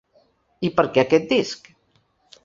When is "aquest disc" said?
1.03-1.69